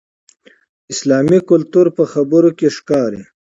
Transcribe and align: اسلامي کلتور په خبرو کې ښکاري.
اسلامي 0.93 1.39
کلتور 1.49 1.87
په 1.97 2.03
خبرو 2.13 2.49
کې 2.57 2.67
ښکاري. 2.77 3.23